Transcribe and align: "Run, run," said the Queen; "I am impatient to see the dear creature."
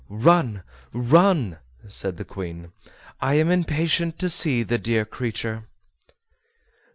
"Run, 0.09 0.63
run," 0.93 1.59
said 1.87 2.17
the 2.17 2.25
Queen; 2.25 2.71
"I 3.19 3.35
am 3.35 3.51
impatient 3.51 4.17
to 4.17 4.31
see 4.31 4.63
the 4.63 4.79
dear 4.79 5.05
creature." 5.05 5.67